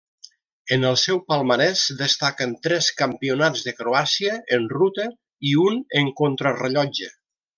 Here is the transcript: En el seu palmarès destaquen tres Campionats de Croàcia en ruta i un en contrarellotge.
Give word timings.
En 0.75 0.85
el 0.91 0.95
seu 1.01 1.19
palmarès 1.31 1.83
destaquen 1.99 2.55
tres 2.69 2.89
Campionats 3.03 3.63
de 3.67 3.75
Croàcia 3.83 4.39
en 4.59 4.67
ruta 4.73 5.07
i 5.51 5.55
un 5.69 5.79
en 6.03 6.13
contrarellotge. 6.25 7.13